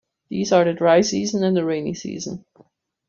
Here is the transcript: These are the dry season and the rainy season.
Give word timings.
These 0.29 0.51
are 0.51 0.65
the 0.65 0.73
dry 0.73 1.01
season 1.01 1.43
and 1.43 1.55
the 1.55 1.63
rainy 1.63 1.93
season. 1.93 2.43